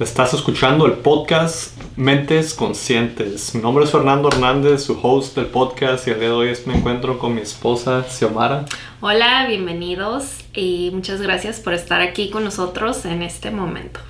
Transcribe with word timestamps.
Estás 0.00 0.32
escuchando 0.32 0.86
el 0.86 0.94
podcast 0.94 1.78
Mentes 1.94 2.54
Conscientes. 2.54 3.54
Mi 3.54 3.60
nombre 3.60 3.84
es 3.84 3.90
Fernando 3.90 4.30
Hernández, 4.30 4.82
su 4.82 4.98
host 5.02 5.36
del 5.36 5.44
podcast, 5.44 6.08
y 6.08 6.12
el 6.12 6.20
día 6.20 6.28
de 6.30 6.34
hoy 6.34 6.52
me 6.64 6.74
encuentro 6.74 7.18
con 7.18 7.34
mi 7.34 7.42
esposa 7.42 8.04
Xiomara. 8.04 8.64
Hola, 9.02 9.44
bienvenidos 9.46 10.38
y 10.54 10.90
muchas 10.94 11.20
gracias 11.20 11.60
por 11.60 11.74
estar 11.74 12.00
aquí 12.00 12.30
con 12.30 12.44
nosotros 12.44 13.04
en 13.04 13.20
este 13.20 13.50
momento. 13.50 14.00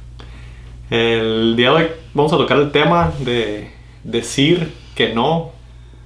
El 0.90 1.56
día 1.56 1.70
de 1.70 1.76
hoy 1.76 1.86
vamos 2.14 2.32
a 2.32 2.36
tocar 2.36 2.58
el 2.58 2.70
tema 2.70 3.12
de 3.18 3.72
decir 4.04 4.72
que 4.94 5.12
no, 5.12 5.50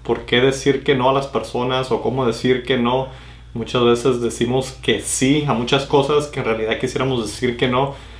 por 0.03 0.25
qué 0.25 0.41
decir 0.41 0.83
que 0.83 0.95
no 0.95 1.11
a 1.11 1.13
las 1.13 1.27
personas 1.27 1.93
o 1.93 2.01
cómo 2.01 2.25
decir 2.25 2.63
que 2.63 2.79
no. 2.79 3.09
Muchas 3.53 3.85
veces 3.85 4.23
decimos 4.23 4.79
que 4.81 5.03
sí 5.03 5.45
a 5.47 5.53
muchas 5.53 5.85
cosas 5.85 6.29
que 6.29 6.41
en 6.41 6.47
realidad 6.47 6.79
quisiéramos 6.81 7.27
decir 7.27 7.59
que 7.59 7.69
no 7.69 8.14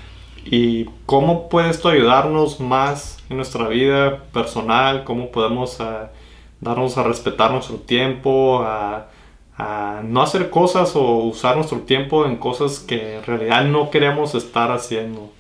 y 0.45 0.87
cómo 1.07 1.49
puede 1.49 1.71
esto 1.71 1.89
ayudarnos 1.89 2.61
más 2.61 3.19
en 3.31 3.37
nuestra 3.37 3.69
vida 3.69 4.25
personal, 4.33 5.05
cómo 5.05 5.31
podemos 5.31 5.81
ah, 5.81 6.11
darnos 6.61 6.99
a 6.99 7.03
respetar 7.03 7.51
nuestro 7.51 7.77
tiempo, 7.77 8.63
a, 8.63 9.09
no 10.03 10.21
hacer 10.21 10.51
cosas 10.51 10.97
o 10.97 11.19
usar 11.19 11.55
nuestro 11.57 11.79
tiempo 11.81 12.27
en 12.27 12.37
cosas 12.37 12.81
que 12.81 13.19
en 13.19 13.25
realidad 13.25 13.65
no 13.65 13.89
queremos 13.89 14.35
estar 14.35 14.73
haciendo. 14.73 15.31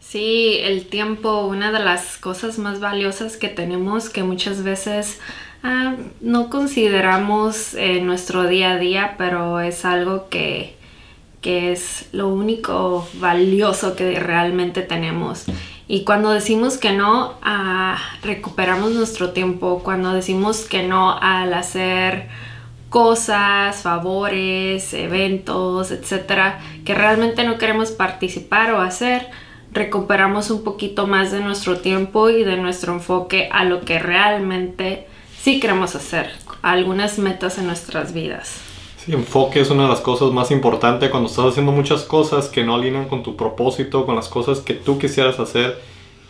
Sí, 0.00 0.58
el 0.62 0.86
tiempo, 0.86 1.42
una 1.42 1.70
de 1.70 1.78
las 1.78 2.16
cosas 2.18 2.58
más 2.58 2.80
valiosas 2.80 3.36
que 3.36 3.48
tenemos 3.48 4.10
que 4.10 4.24
muchas 4.24 4.64
veces 4.64 5.20
ah, 5.62 5.94
no 6.20 6.50
consideramos 6.50 7.74
en 7.74 8.04
nuestro 8.04 8.48
día 8.48 8.72
a 8.72 8.78
día, 8.78 9.14
pero 9.16 9.60
es 9.60 9.84
algo 9.84 10.28
que 10.28 10.76
que 11.46 11.70
es 11.70 12.08
lo 12.10 12.26
único 12.26 13.06
valioso 13.20 13.94
que 13.94 14.18
realmente 14.18 14.82
tenemos. 14.82 15.44
Y 15.86 16.02
cuando 16.02 16.30
decimos 16.30 16.76
que 16.76 16.90
no, 16.90 17.34
ah, 17.40 17.98
recuperamos 18.22 18.90
nuestro 18.90 19.30
tiempo. 19.30 19.80
Cuando 19.84 20.12
decimos 20.12 20.64
que 20.64 20.82
no 20.82 21.16
al 21.16 21.54
hacer 21.54 22.26
cosas, 22.90 23.80
favores, 23.80 24.92
eventos, 24.92 25.92
etcétera, 25.92 26.58
que 26.84 26.96
realmente 26.96 27.44
no 27.44 27.58
queremos 27.58 27.92
participar 27.92 28.72
o 28.72 28.80
hacer, 28.80 29.28
recuperamos 29.70 30.50
un 30.50 30.64
poquito 30.64 31.06
más 31.06 31.30
de 31.30 31.38
nuestro 31.38 31.78
tiempo 31.78 32.28
y 32.28 32.42
de 32.42 32.56
nuestro 32.56 32.92
enfoque 32.92 33.48
a 33.52 33.64
lo 33.64 33.82
que 33.82 34.00
realmente 34.00 35.06
sí 35.40 35.60
queremos 35.60 35.94
hacer, 35.94 36.28
algunas 36.62 37.20
metas 37.20 37.56
en 37.58 37.68
nuestras 37.68 38.12
vidas 38.12 38.65
enfoque 39.14 39.60
es 39.60 39.70
una 39.70 39.84
de 39.84 39.88
las 39.88 40.00
cosas 40.00 40.32
más 40.32 40.50
importantes 40.50 41.10
cuando 41.10 41.28
estás 41.28 41.46
haciendo 41.46 41.72
muchas 41.72 42.02
cosas 42.02 42.48
que 42.48 42.64
no 42.64 42.74
alinean 42.74 43.08
con 43.08 43.22
tu 43.22 43.36
propósito, 43.36 44.04
con 44.04 44.16
las 44.16 44.28
cosas 44.28 44.60
que 44.60 44.74
tú 44.74 44.98
quisieras 44.98 45.38
hacer. 45.38 45.80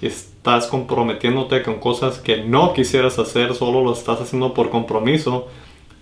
Estás 0.02 0.66
comprometiéndote 0.66 1.62
con 1.62 1.80
cosas 1.80 2.18
que 2.18 2.38
no 2.38 2.74
quisieras 2.74 3.18
hacer, 3.18 3.54
solo 3.54 3.82
lo 3.82 3.92
estás 3.92 4.20
haciendo 4.20 4.52
por 4.52 4.70
compromiso. 4.70 5.48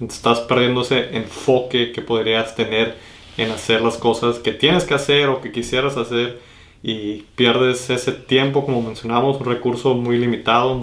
Estás 0.01 0.41
perdiendo 0.41 0.83
ese 0.83 1.17
enfoque 1.17 1.93
que 1.93 2.03
podrías 2.03 2.57
tener 2.57 2.97
en 3.37 3.51
hacer 3.51 3.81
las 3.81 3.97
cosas 3.97 4.39
que 4.41 4.53
tienes 4.53 4.85
que 4.85 4.95
hacer 4.95 5.29
o 5.29 5.41
que 5.41 5.53
quisieras 5.53 5.97
hacer 5.97 6.41
y 6.83 7.23
pierdes 7.37 7.89
ese 7.89 8.13
tiempo, 8.13 8.67
como 8.67 8.83
mencionamos, 8.83 9.41
un 9.41 9.47
recurso 9.47 9.95
muy 9.95 10.19
limitado, 10.19 10.81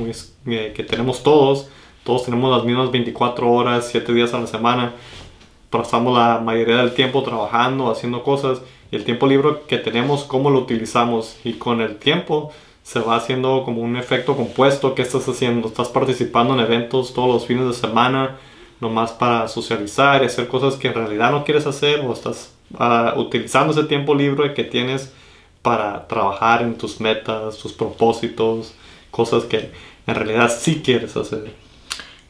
eh, 0.48 0.72
que 0.73 0.83
tenemos 0.83 1.22
todos. 1.22 1.70
Todos 2.03 2.26
tenemos 2.26 2.55
las 2.55 2.66
mismas 2.66 2.92
24 2.92 3.52
horas, 3.52 3.89
7 3.92 4.11
días 4.14 4.33
a 4.33 4.39
la 4.39 4.48
semana 4.48 4.94
pasamos 5.72 6.16
la 6.16 6.39
mayoría 6.39 6.77
del 6.77 6.94
tiempo 6.94 7.23
trabajando, 7.23 7.89
haciendo 7.89 8.21
cosas 8.21 8.61
y 8.92 8.98
el 8.98 9.05
tiempo 9.05 9.26
libre 9.26 9.49
que 9.67 9.77
tenemos, 9.77 10.26
cómo 10.26 10.52
lo 10.52 10.59
utilizamos 10.59 11.37
y 11.43 11.54
con 11.54 11.82
el 11.82 11.98
tiempo 11.98 12.52
se 12.83 12.99
va 12.99 13.15
haciendo 13.15 13.64
como 13.64 13.82
un 13.82 13.95
efecto 13.95 14.36
compuesto. 14.36 14.93
¿Qué 14.93 15.02
estás 15.02 15.27
haciendo? 15.27 15.70
Estás 15.70 15.87
participando 15.87 16.54
en 16.54 16.59
eventos 16.59 17.14
todos 17.14 17.30
los 17.30 17.45
fines 17.45 17.65
de 17.65 17.73
semana, 17.73 18.37
nomás 18.82 19.11
para 19.11 19.48
socializar 19.48 20.21
y 20.21 20.26
hacer 20.26 20.48
cosas 20.48 20.76
que 20.76 20.89
en 20.89 20.95
realidad 20.95 21.32
no 21.32 21.45
quieres 21.45 21.65
hacer 21.65 22.02
o 22.02 22.11
estás 22.11 22.53
uh, 22.77 23.17
utilizando 23.17 23.71
ese 23.71 23.86
tiempo 23.86 24.14
libre 24.14 24.53
que 24.53 24.65
tienes 24.65 25.14
para 25.61 26.08
trabajar 26.08 26.64
en 26.64 26.76
tus 26.76 26.99
metas, 26.99 27.58
tus 27.58 27.71
propósitos, 27.71 28.73
cosas 29.09 29.45
que 29.45 29.71
en 30.05 30.15
realidad 30.15 30.52
sí 30.53 30.82
quieres 30.83 31.15
hacer. 31.15 31.53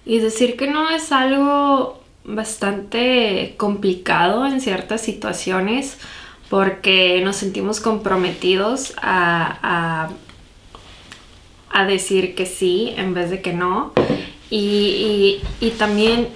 Y 0.06 0.19
decir 0.19 0.58
que 0.58 0.68
no 0.68 0.90
es 0.90 1.12
algo 1.12 2.00
bastante 2.24 3.56
complicado 3.58 4.46
en 4.46 4.62
ciertas 4.62 5.02
situaciones 5.02 5.98
porque 6.50 7.22
nos 7.24 7.38
sentimos 7.38 7.80
comprometidos 7.80 8.94
a, 9.02 10.09
a, 11.72 11.86
decir 11.86 12.36
que 12.36 12.46
sí 12.46 12.94
en 12.98 13.14
vez 13.14 13.30
de 13.30 13.42
que 13.42 13.54
no. 13.54 13.94
Y, 14.50 15.42
también 15.80 16.28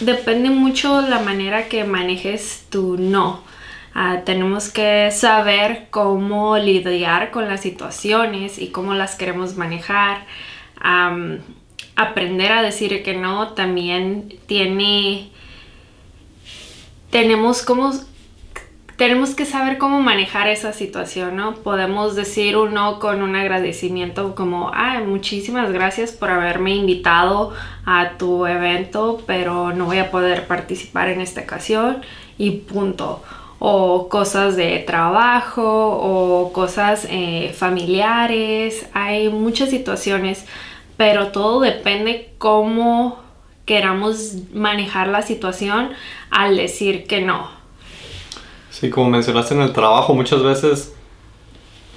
depende 0.00 0.48
mucho 0.48 1.02
la 1.02 1.20
manera 1.20 1.68
que 1.68 1.84
manejes 1.84 2.66
tu 2.70 2.96
no. 2.96 3.42
Ah, 3.94 4.22
tenemos 4.24 4.70
que 4.70 5.10
saber 5.12 5.88
cómo 5.90 6.56
lidiar 6.56 7.30
con 7.30 7.46
las 7.46 7.60
situaciones 7.60 8.58
y 8.58 8.68
cómo 8.68 8.94
las 8.94 9.16
queremos 9.16 9.56
manejar 9.56 10.24
aprender 11.98 12.52
a 12.52 12.62
decir 12.62 13.02
que 13.02 13.14
no 13.14 13.48
también 13.48 14.38
tiene 14.46 15.30
tenemos 17.10 17.66
tenemos 18.96 19.34
que 19.34 19.44
saber 19.44 19.78
cómo 19.78 20.00
manejar 20.00 20.48
esa 20.48 20.72
situación, 20.72 21.36
¿no? 21.36 21.54
Podemos 21.54 22.16
decir 22.16 22.56
un 22.56 22.74
no 22.74 22.98
con 22.98 23.22
un 23.22 23.36
agradecimiento 23.36 24.34
como, 24.34 24.70
ah, 24.74 25.00
muchísimas 25.06 25.72
gracias 25.72 26.12
por 26.12 26.30
haberme 26.30 26.74
invitado 26.74 27.52
a 27.84 28.10
tu 28.18 28.46
evento, 28.46 29.22
pero 29.26 29.72
no 29.72 29.86
voy 29.86 29.98
a 29.98 30.10
poder 30.10 30.46
participar 30.48 31.08
en 31.08 31.20
esta 31.20 31.42
ocasión 31.42 32.02
y 32.38 32.50
punto. 32.50 33.22
O 33.60 34.08
cosas 34.08 34.56
de 34.56 34.78
trabajo 34.80 35.62
o 35.64 36.52
cosas 36.52 37.06
eh, 37.10 37.52
familiares. 37.56 38.86
Hay 38.94 39.28
muchas 39.30 39.70
situaciones 39.70 40.44
pero 40.98 41.28
todo 41.28 41.60
depende 41.60 42.34
cómo 42.36 43.20
queramos 43.64 44.34
manejar 44.52 45.08
la 45.08 45.22
situación 45.22 45.90
al 46.28 46.56
decir 46.56 47.06
que 47.06 47.22
no. 47.22 47.48
Sí, 48.70 48.90
como 48.90 49.08
mencionaste 49.08 49.54
en 49.54 49.62
el 49.62 49.72
trabajo, 49.72 50.12
muchas 50.12 50.42
veces 50.42 50.94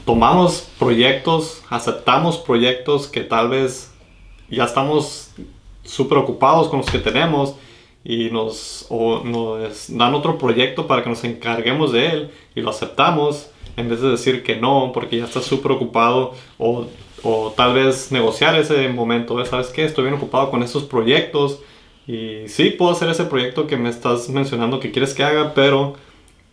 tomamos 0.06 0.70
proyectos, 0.78 1.64
aceptamos 1.70 2.38
proyectos 2.38 3.08
que 3.08 3.22
tal 3.22 3.50
vez 3.50 3.92
ya 4.50 4.66
estamos 4.66 5.32
súper 5.84 6.20
ocupados 6.20 6.68
con 6.68 6.80
los 6.80 6.90
que 6.90 7.00
tenemos 7.00 7.56
y 8.04 8.30
nos, 8.30 8.88
nos 8.90 9.96
dan 9.96 10.14
otro 10.14 10.38
proyecto 10.38 10.86
para 10.86 11.04
que 11.04 11.10
nos 11.10 11.24
encarguemos 11.24 11.92
de 11.92 12.08
él 12.08 12.32
y 12.54 12.62
lo 12.62 12.70
aceptamos 12.70 13.50
en 13.78 13.90
vez 13.90 14.02
de 14.02 14.10
decir 14.10 14.44
que 14.44 14.58
no 14.58 14.92
porque 14.94 15.18
ya 15.18 15.26
estás 15.26 15.46
súper 15.46 15.72
ocupado 15.72 16.34
o 16.60 16.86
o 17.24 17.54
tal 17.56 17.74
vez 17.74 18.12
negociar 18.12 18.56
ese 18.56 18.88
momento, 18.90 19.44
¿sabes 19.46 19.68
qué? 19.68 19.86
Estoy 19.86 20.06
bien 20.06 20.16
ocupado 20.16 20.50
con 20.50 20.64
estos 20.64 20.84
proyectos 20.84 21.60
y 22.08 22.48
sí, 22.48 22.72
puedo 22.72 22.92
hacer 22.92 23.10
ese 23.10 23.26
proyecto 23.26 23.68
que 23.68 23.78
me 23.78 23.90
estás 23.90 24.28
mencionando 24.30 24.80
que 24.80 24.92
quieres 24.92 25.14
que 25.14 25.24
haga, 25.24 25.54
pero 25.54 25.96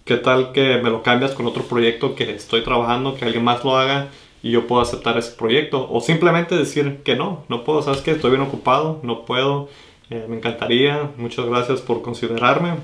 ¿qué 0.05 0.17
tal 0.17 0.53
que 0.53 0.79
me 0.83 0.91
lo 0.91 1.03
cambias 1.03 1.33
con 1.33 1.47
otro 1.47 1.65
proyecto 1.65 2.15
que 2.15 2.31
estoy 2.31 2.63
trabajando, 2.63 3.15
que 3.15 3.25
alguien 3.25 3.45
más 3.45 3.65
lo 3.65 3.77
haga 3.77 4.09
y 4.43 4.51
yo 4.51 4.67
puedo 4.67 4.83
aceptar 4.83 5.17
ese 5.17 5.33
proyecto? 5.33 5.89
O 5.91 6.01
simplemente 6.01 6.55
decir 6.55 7.01
que 7.03 7.17
no, 7.17 7.45
no 7.49 7.65
puedo, 7.65 7.83
¿sabes 7.83 8.03
qué? 8.03 8.13
Estoy 8.13 8.31
bien 8.31 8.43
ocupado, 8.43 9.01
no 9.03 9.25
puedo, 9.25 9.69
eh, 10.11 10.27
me 10.29 10.37
encantaría, 10.37 11.11
muchas 11.17 11.47
gracias 11.47 11.81
por 11.81 12.03
considerarme. 12.03 12.75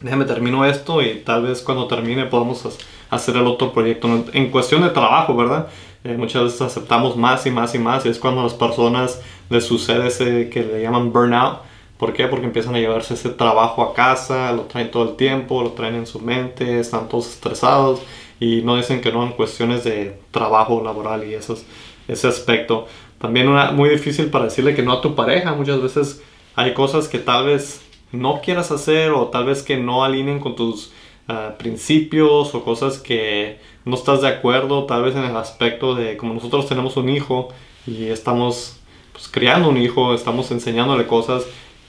Déjame 0.00 0.24
termino 0.24 0.64
esto 0.64 1.02
y 1.02 1.22
tal 1.24 1.42
vez 1.42 1.60
cuando 1.60 1.88
termine 1.88 2.24
podamos 2.26 2.64
hacer 3.10 3.36
el 3.36 3.46
otro 3.46 3.72
proyecto. 3.72 4.24
En 4.32 4.50
cuestión 4.50 4.82
de 4.82 4.90
trabajo, 4.90 5.36
¿verdad? 5.36 5.68
Eh, 6.08 6.16
muchas 6.16 6.44
veces 6.44 6.62
aceptamos 6.62 7.18
más 7.18 7.44
y 7.44 7.50
más 7.50 7.74
y 7.74 7.78
más 7.78 8.06
y 8.06 8.08
es 8.08 8.18
cuando 8.18 8.40
a 8.40 8.44
las 8.44 8.54
personas 8.54 9.20
les 9.50 9.66
sucede 9.66 10.06
ese 10.06 10.48
que 10.48 10.62
le 10.62 10.80
llaman 10.80 11.12
burnout. 11.12 11.58
¿Por 11.98 12.14
qué? 12.14 12.28
Porque 12.28 12.46
empiezan 12.46 12.74
a 12.74 12.78
llevarse 12.78 13.12
ese 13.12 13.28
trabajo 13.28 13.82
a 13.82 13.92
casa, 13.92 14.52
lo 14.52 14.62
traen 14.62 14.90
todo 14.90 15.02
el 15.10 15.16
tiempo, 15.16 15.62
lo 15.62 15.72
traen 15.72 15.96
en 15.96 16.06
su 16.06 16.18
mente, 16.20 16.80
están 16.80 17.10
todos 17.10 17.28
estresados 17.28 18.00
y 18.40 18.62
no 18.62 18.76
dicen 18.76 19.02
que 19.02 19.12
no 19.12 19.22
en 19.22 19.32
cuestiones 19.32 19.84
de 19.84 20.18
trabajo 20.30 20.82
laboral 20.82 21.28
y 21.28 21.34
esos, 21.34 21.66
ese 22.06 22.26
aspecto. 22.26 22.86
También 23.18 23.46
una, 23.46 23.72
muy 23.72 23.90
difícil 23.90 24.30
para 24.30 24.44
decirle 24.46 24.74
que 24.74 24.82
no 24.82 24.92
a 24.92 25.02
tu 25.02 25.14
pareja. 25.14 25.52
Muchas 25.52 25.82
veces 25.82 26.22
hay 26.54 26.72
cosas 26.72 27.06
que 27.08 27.18
tal 27.18 27.44
vez 27.44 27.82
no 28.12 28.40
quieras 28.40 28.70
hacer 28.70 29.10
o 29.10 29.26
tal 29.26 29.44
vez 29.44 29.62
que 29.62 29.76
no 29.76 30.04
alineen 30.04 30.40
con 30.40 30.56
tus 30.56 30.90
ah, 31.26 31.56
principios 31.58 32.54
o 32.54 32.64
cosas 32.64 32.96
que 32.96 33.58
no 33.88 33.94
estás 33.94 34.20
de 34.20 34.28
acuerdo 34.28 34.84
tal 34.84 35.02
vez 35.02 35.16
en 35.16 35.24
el 35.24 35.34
aspecto 35.34 35.94
de 35.94 36.18
como 36.18 36.34
nosotros 36.34 36.68
tenemos 36.68 36.98
un 36.98 37.08
hijo 37.08 37.48
y 37.86 38.08
estamos 38.08 38.80
pues, 39.12 39.28
criando 39.28 39.70
un 39.70 39.78
hijo, 39.78 40.12
estamos 40.12 40.50
enseñándole 40.50 41.06
cosas, 41.06 41.46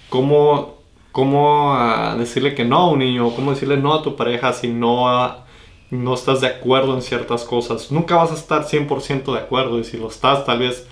cómo, 0.07 0.77
cómo 1.11 1.73
ah, 1.73 2.15
decirle 2.17 2.55
que 2.55 2.63
no 2.63 2.77
a 2.77 2.89
un 2.89 2.99
niño, 2.99 3.35
cómo 3.35 3.51
decirle 3.51 3.75
no 3.75 3.93
a 3.93 4.01
tu 4.01 4.15
pareja 4.15 4.53
si 4.53 4.69
no 4.69 5.43
no 5.91 6.13
estás 6.13 6.39
de 6.39 6.47
acuerdo 6.47 6.93
en 6.93 7.01
ciertas 7.01 7.43
cosas. 7.43 7.91
Nunca 7.91 8.15
vas 8.15 8.31
a 8.31 8.35
estar 8.35 8.63
100% 8.63 9.33
de 9.33 9.39
acuerdo 9.39 9.77
y 9.79 9.83
si 9.83 9.97
lo 9.97 10.07
estás, 10.07 10.45
tal 10.45 10.59
vez 10.59 10.87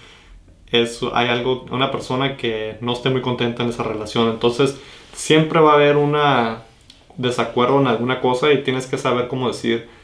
es, 0.72 1.00
hay 1.14 1.30
algo, 1.30 1.66
una 1.72 1.90
persona 1.90 2.36
que 2.36 2.78
no 2.82 2.92
esté 2.92 3.10
muy 3.10 3.22
contenta 3.22 3.64
en 3.64 3.70
esa 3.70 3.84
relación. 3.84 4.30
Entonces, 4.30 4.78
siempre 5.14 5.62
va 5.62 5.72
a 5.72 5.76
haber 5.76 5.96
un 5.96 6.18
desacuerdo 7.16 7.80
en 7.80 7.88
alguna 7.88 8.20
cosa 8.20 8.52
y 8.52 8.64
tienes 8.64 8.88
que 8.88 8.98
saber 8.98 9.30
cómo 9.30 9.48
decir 9.48 9.96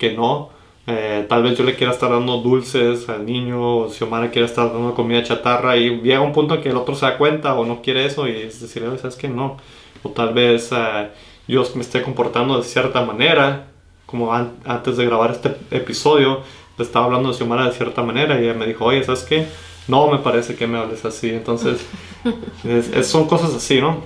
que 0.00 0.14
no. 0.14 0.48
Eh, 0.86 1.26
tal 1.28 1.44
vez 1.44 1.56
yo 1.56 1.62
le 1.62 1.76
quiera 1.76 1.92
estar 1.92 2.10
dando 2.10 2.38
dulces 2.38 3.08
al 3.08 3.24
niño, 3.24 3.76
o 3.76 3.88
si 3.90 4.02
Omar 4.02 4.30
quiere 4.32 4.46
estar 4.46 4.72
dando 4.72 4.94
comida 4.94 5.22
chatarra 5.22 5.76
y 5.76 6.00
llega 6.00 6.20
un 6.20 6.32
punto 6.32 6.54
en 6.54 6.62
que 6.62 6.70
el 6.70 6.76
otro 6.76 6.96
se 6.96 7.06
da 7.06 7.18
cuenta 7.18 7.54
o 7.54 7.64
no 7.64 7.82
quiere 7.82 8.06
eso 8.06 8.26
y 8.26 8.32
es 8.32 8.60
decir, 8.60 8.82
¿sabes 9.00 9.14
que 9.14 9.28
No. 9.28 9.58
O 10.02 10.08
tal 10.08 10.32
vez 10.32 10.70
eh, 10.72 11.10
yo 11.46 11.62
me 11.74 11.82
esté 11.82 12.02
comportando 12.02 12.56
de 12.56 12.64
cierta 12.64 13.02
manera, 13.02 13.68
como 14.06 14.32
antes 14.32 14.96
de 14.96 15.04
grabar 15.04 15.32
este 15.32 15.54
episodio, 15.70 16.40
le 16.78 16.84
estaba 16.84 17.04
hablando 17.04 17.28
de 17.28 17.34
Xiomara 17.36 17.66
de 17.66 17.72
cierta 17.72 18.02
manera 18.02 18.40
y 18.40 18.44
ella 18.44 18.54
me 18.54 18.66
dijo, 18.66 18.86
oye, 18.86 19.04
¿sabes 19.04 19.22
qué? 19.24 19.46
No 19.86 20.10
me 20.10 20.18
parece 20.18 20.56
que 20.56 20.66
me 20.66 20.78
hables 20.78 21.04
así. 21.04 21.28
Entonces, 21.28 21.86
son 23.02 23.28
cosas 23.28 23.54
así, 23.54 23.80
¿no? 23.80 24.02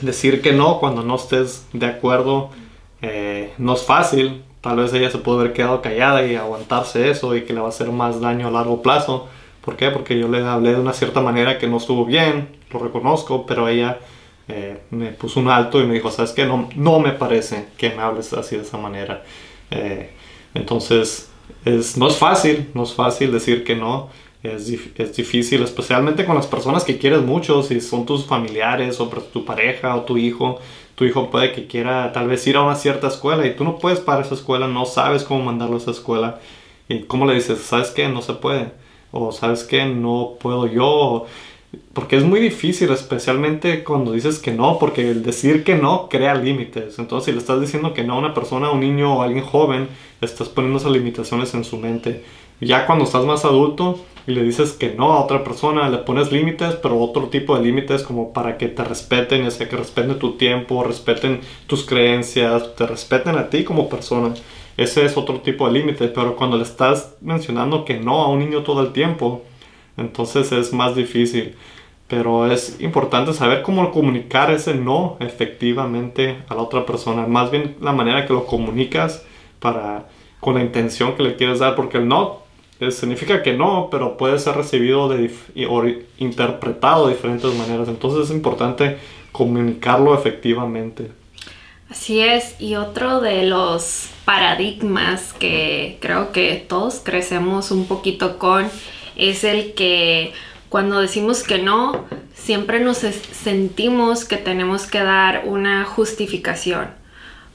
Decir 0.00 0.42
que 0.42 0.52
no 0.52 0.80
cuando 0.80 1.02
no 1.04 1.14
estés 1.14 1.66
de 1.72 1.86
acuerdo 1.86 2.50
eh, 3.00 3.52
no 3.58 3.74
es 3.74 3.84
fácil. 3.84 4.42
Tal 4.60 4.76
vez 4.76 4.92
ella 4.92 5.10
se 5.10 5.18
puede 5.18 5.40
haber 5.40 5.52
quedado 5.52 5.80
callada 5.82 6.26
y 6.26 6.34
aguantarse 6.34 7.10
eso 7.10 7.36
y 7.36 7.42
que 7.42 7.52
le 7.52 7.60
va 7.60 7.66
a 7.66 7.70
hacer 7.70 7.90
más 7.90 8.20
daño 8.20 8.48
a 8.48 8.50
largo 8.50 8.82
plazo. 8.82 9.28
¿Por 9.64 9.76
qué? 9.76 9.90
Porque 9.90 10.18
yo 10.18 10.28
le 10.28 10.40
hablé 10.44 10.70
de 10.70 10.80
una 10.80 10.92
cierta 10.92 11.20
manera 11.20 11.58
que 11.58 11.68
no 11.68 11.76
estuvo 11.76 12.04
bien, 12.04 12.48
lo 12.72 12.78
reconozco, 12.80 13.46
pero 13.46 13.68
ella 13.68 13.98
eh, 14.48 14.78
me 14.90 15.12
puso 15.12 15.40
un 15.40 15.48
alto 15.48 15.80
y 15.80 15.86
me 15.86 15.94
dijo, 15.94 16.10
¿sabes 16.10 16.32
qué? 16.32 16.46
No, 16.46 16.68
no 16.74 17.00
me 17.00 17.12
parece 17.12 17.66
que 17.76 17.90
me 17.90 18.02
hables 18.02 18.32
así 18.32 18.56
de 18.56 18.62
esa 18.62 18.78
manera. 18.78 19.22
Eh, 19.70 20.10
entonces, 20.54 21.30
es, 21.64 21.96
no 21.96 22.08
es 22.08 22.16
fácil, 22.16 22.70
no 22.74 22.84
es 22.84 22.94
fácil 22.94 23.30
decir 23.30 23.62
que 23.64 23.76
no. 23.76 24.08
Es, 24.42 24.70
es, 24.96 25.16
difícil, 25.16 25.62
especialmente 25.62 26.24
con 26.24 26.36
las 26.36 26.46
personas 26.46 26.84
que 26.84 26.96
quieres 26.96 27.22
mucho, 27.22 27.62
si 27.62 27.80
son 27.80 28.06
tus 28.06 28.24
familiares 28.24 29.00
o 29.00 29.08
tu 29.08 29.44
pareja 29.44 29.94
o 29.96 30.02
tu 30.02 30.16
hijo. 30.16 30.60
Tu 30.98 31.04
hijo 31.04 31.30
puede 31.30 31.52
que 31.52 31.68
quiera 31.68 32.12
tal 32.12 32.26
vez 32.26 32.44
ir 32.48 32.56
a 32.56 32.62
una 32.64 32.74
cierta 32.74 33.06
escuela 33.06 33.46
y 33.46 33.54
tú 33.54 33.62
no 33.62 33.78
puedes 33.78 34.00
para 34.00 34.22
esa 34.22 34.34
escuela, 34.34 34.66
no 34.66 34.84
sabes 34.84 35.22
cómo 35.22 35.44
mandarlo 35.44 35.76
a 35.76 35.78
esa 35.78 35.92
escuela. 35.92 36.40
¿Y 36.88 37.02
cómo 37.04 37.24
le 37.24 37.34
dices? 37.34 37.60
¿Sabes 37.60 37.90
qué? 37.90 38.08
No 38.08 38.20
se 38.20 38.32
puede. 38.34 38.72
O 39.12 39.30
¿sabes 39.30 39.62
qué? 39.62 39.86
No 39.86 40.32
puedo 40.40 40.66
yo. 40.66 41.26
Porque 41.92 42.16
es 42.16 42.24
muy 42.24 42.40
difícil, 42.40 42.90
especialmente 42.90 43.84
cuando 43.84 44.10
dices 44.10 44.40
que 44.40 44.50
no, 44.50 44.80
porque 44.80 45.08
el 45.08 45.22
decir 45.22 45.62
que 45.62 45.76
no 45.76 46.08
crea 46.08 46.34
límites. 46.34 46.98
Entonces, 46.98 47.26
si 47.26 47.32
le 47.32 47.38
estás 47.38 47.60
diciendo 47.60 47.94
que 47.94 48.02
no 48.02 48.14
a 48.14 48.18
una 48.18 48.34
persona, 48.34 48.66
a 48.66 48.72
un 48.72 48.80
niño 48.80 49.18
o 49.18 49.22
a 49.22 49.26
alguien 49.26 49.44
joven, 49.44 49.86
estás 50.20 50.48
poniendo 50.48 50.80
esas 50.80 50.90
limitaciones 50.90 51.54
en 51.54 51.62
su 51.62 51.76
mente. 51.76 52.24
Ya 52.60 52.86
cuando 52.86 53.04
estás 53.04 53.24
más 53.24 53.44
adulto 53.44 54.00
y 54.28 54.32
le 54.32 54.42
dices 54.42 54.74
que 54.74 54.94
no 54.94 55.14
a 55.14 55.24
otra 55.24 55.42
persona, 55.42 55.88
le 55.88 55.96
pones 55.96 56.30
límites, 56.30 56.74
pero 56.82 57.00
otro 57.00 57.30
tipo 57.30 57.56
de 57.56 57.64
límites 57.64 58.02
como 58.02 58.34
para 58.34 58.58
que 58.58 58.68
te 58.68 58.84
respeten, 58.84 59.44
ya 59.44 59.50
sea 59.50 59.70
que 59.70 59.76
respeten 59.76 60.18
tu 60.18 60.36
tiempo, 60.36 60.84
respeten 60.84 61.40
tus 61.66 61.86
creencias, 61.86 62.76
te 62.76 62.86
respeten 62.86 63.38
a 63.38 63.48
ti 63.48 63.64
como 63.64 63.88
persona. 63.88 64.34
Ese 64.76 65.06
es 65.06 65.16
otro 65.16 65.40
tipo 65.40 65.66
de 65.66 65.78
límite, 65.78 66.08
pero 66.08 66.36
cuando 66.36 66.58
le 66.58 66.64
estás 66.64 67.16
mencionando 67.22 67.86
que 67.86 67.98
no 67.98 68.20
a 68.20 68.28
un 68.28 68.40
niño 68.40 68.64
todo 68.64 68.82
el 68.82 68.92
tiempo, 68.92 69.44
entonces 69.96 70.52
es 70.52 70.74
más 70.74 70.94
difícil. 70.94 71.54
Pero 72.06 72.52
es 72.52 72.78
importante 72.82 73.32
saber 73.32 73.62
cómo 73.62 73.90
comunicar 73.90 74.50
ese 74.50 74.74
no 74.74 75.16
efectivamente 75.20 76.36
a 76.50 76.54
la 76.54 76.60
otra 76.60 76.84
persona. 76.84 77.26
Más 77.26 77.50
bien 77.50 77.76
la 77.80 77.92
manera 77.92 78.26
que 78.26 78.34
lo 78.34 78.44
comunicas 78.44 79.24
para, 79.58 80.10
con 80.38 80.54
la 80.56 80.60
intención 80.60 81.16
que 81.16 81.22
le 81.22 81.36
quieres 81.36 81.60
dar. 81.60 81.74
Porque 81.74 81.96
el 81.96 82.08
no 82.08 82.47
significa 82.90 83.42
que 83.42 83.54
no, 83.54 83.88
pero 83.90 84.16
puede 84.16 84.38
ser 84.38 84.54
recibido 84.54 85.08
de, 85.08 85.30
o 85.68 85.84
interpretado 86.18 87.08
de 87.08 87.14
diferentes 87.14 87.52
maneras. 87.54 87.88
Entonces 87.88 88.26
es 88.26 88.30
importante 88.34 88.98
comunicarlo 89.32 90.14
efectivamente. 90.14 91.10
Así 91.90 92.20
es, 92.20 92.54
y 92.60 92.74
otro 92.74 93.20
de 93.20 93.44
los 93.44 94.10
paradigmas 94.26 95.32
que 95.32 95.96
creo 96.00 96.32
que 96.32 96.64
todos 96.68 97.00
crecemos 97.02 97.70
un 97.70 97.86
poquito 97.86 98.38
con 98.38 98.68
es 99.16 99.42
el 99.42 99.72
que 99.72 100.34
cuando 100.68 101.00
decimos 101.00 101.42
que 101.42 101.58
no, 101.58 102.04
siempre 102.34 102.80
nos 102.80 102.98
sentimos 102.98 104.26
que 104.26 104.36
tenemos 104.36 104.86
que 104.86 105.02
dar 105.02 105.44
una 105.46 105.84
justificación. 105.86 106.88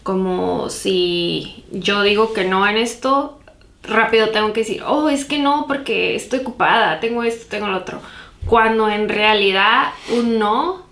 Como 0.02 0.70
si 0.70 1.64
yo 1.72 2.02
digo 2.02 2.34
que 2.34 2.44
no 2.44 2.68
en 2.68 2.78
esto, 2.78 3.40
rápido 3.84 4.30
tengo 4.30 4.54
que 4.54 4.62
decir, 4.62 4.82
oh, 4.86 5.10
es 5.10 5.26
que 5.26 5.40
no, 5.40 5.66
porque 5.68 6.16
estoy 6.16 6.40
ocupada, 6.40 7.00
tengo 7.00 7.24
esto, 7.24 7.46
tengo 7.50 7.68
lo 7.68 7.78
otro. 7.78 8.02
Cuando 8.46 8.90
en 8.90 9.10
realidad 9.10 9.92
un 10.12 10.40
no 10.40 10.84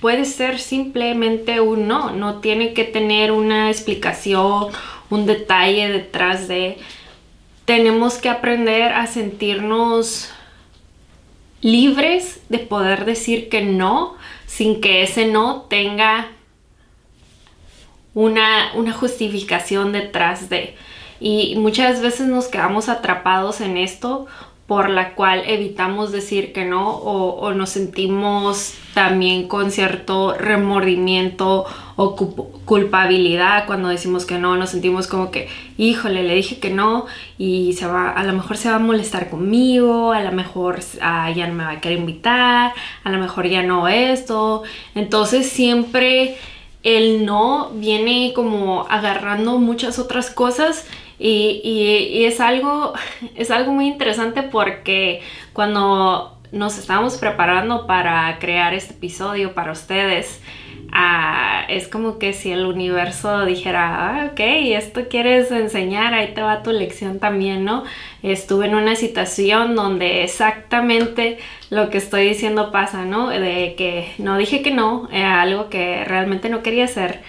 puede 0.00 0.24
ser 0.24 0.58
simplemente 0.58 1.60
un 1.60 1.88
no, 1.88 2.10
no 2.10 2.40
tiene 2.40 2.74
que 2.74 2.84
tener 2.84 3.32
una 3.32 3.70
explicación, 3.70 4.68
un 5.10 5.26
detalle 5.26 5.88
detrás 5.88 6.48
de 6.48 6.78
tenemos 7.64 8.18
que 8.18 8.28
aprender 8.28 8.92
a 8.92 9.06
sentirnos 9.06 10.30
libres 11.62 12.40
de 12.50 12.58
poder 12.58 13.06
decir 13.06 13.48
que 13.48 13.62
no 13.62 14.16
sin 14.46 14.80
que 14.82 15.02
ese 15.02 15.26
no 15.26 15.62
tenga 15.62 16.28
una, 18.12 18.72
una 18.74 18.92
justificación 18.92 19.92
detrás 19.92 20.48
de. 20.48 20.76
Y 21.20 21.56
muchas 21.56 22.00
veces 22.00 22.26
nos 22.26 22.48
quedamos 22.48 22.88
atrapados 22.88 23.60
en 23.60 23.76
esto 23.76 24.26
por 24.66 24.88
la 24.88 25.14
cual 25.14 25.42
evitamos 25.46 26.10
decir 26.10 26.54
que 26.54 26.64
no 26.64 26.88
o, 26.88 27.52
nos 27.52 27.68
sentimos 27.68 28.72
también 28.94 29.46
con 29.46 29.70
cierto 29.70 30.32
remordimiento 30.32 31.66
o 31.96 32.16
culpabilidad 32.64 33.66
cuando 33.66 33.88
decimos 33.88 34.24
que 34.24 34.38
no, 34.38 34.56
nos 34.56 34.70
sentimos 34.70 35.06
como 35.06 35.30
que, 35.30 35.48
híjole, 35.76 36.22
le 36.22 36.34
dije 36.34 36.60
que 36.60 36.70
no 36.70 37.04
y 37.36 37.74
se 37.74 37.86
va, 37.86 38.10
a 38.10 38.24
lo 38.24 38.32
mejor 38.32 38.56
se 38.56 38.70
va 38.70 38.76
a 38.76 38.78
molestar 38.78 39.28
conmigo, 39.28 40.12
a 40.12 40.22
lo 40.22 40.32
mejor 40.32 40.80
ah, 41.02 41.30
ya 41.30 41.46
no 41.46 41.54
me 41.54 41.64
va 41.64 41.72
a 41.72 41.80
querer 41.80 41.98
invitar, 41.98 42.72
a 43.04 43.10
lo 43.10 43.18
mejor 43.18 43.46
ya 43.46 43.62
no 43.62 43.86
esto. 43.86 44.62
Entonces 44.94 45.46
siempre 45.46 46.38
el 46.82 47.26
no 47.26 47.70
viene 47.74 48.32
como 48.34 48.86
agarrando 48.88 49.58
muchas 49.58 49.98
otras 49.98 50.30
cosas 50.30 50.86
y, 51.26 52.24
es, 52.26 52.40
algo, 52.40 52.92
es 53.34 53.50
algo 53.50 53.72
muy 53.72 53.86
interesante 53.86 54.42
porque 54.42 55.22
cuando 55.52 56.38
nos 56.52 56.78
estábamos 56.78 57.16
preparando 57.16 57.86
para 57.86 58.38
crear 58.38 58.74
este 58.74 58.92
episodio 58.92 59.54
para 59.54 59.72
ustedes, 59.72 60.42
ah, 60.92 61.64
es 61.68 61.88
como 61.88 62.18
que 62.18 62.34
si 62.34 62.52
el 62.52 62.66
universo 62.66 63.46
dijera, 63.46 64.20
ah, 64.20 64.30
ok, 64.32 64.40
esto 64.40 65.08
quieres 65.08 65.50
enseñar, 65.50 66.12
ahí 66.12 66.34
te 66.34 66.42
va 66.42 66.62
tu 66.62 66.72
lección 66.72 67.18
también, 67.18 67.64
¿no? 67.64 67.84
Estuve 68.22 68.66
en 68.66 68.74
una 68.74 68.94
situación 68.94 69.74
donde 69.74 70.24
exactamente 70.24 71.38
lo 71.70 71.88
que 71.88 71.98
estoy 71.98 72.28
diciendo 72.28 72.70
pasa, 72.70 73.06
¿no? 73.06 73.30
De 73.30 73.74
que 73.78 74.12
no 74.18 74.36
dije 74.36 74.62
que 74.62 74.72
no, 74.72 75.08
era 75.10 75.40
algo 75.40 75.70
que 75.70 76.04
realmente 76.04 76.50
no 76.50 76.62
quería 76.62 76.84
hacer. 76.84 77.22